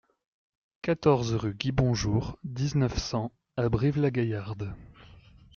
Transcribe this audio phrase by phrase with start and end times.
[0.81, 4.73] quatorze rue Guy Bonjour, dix-neuf, cent à Brive-la-Gaillarde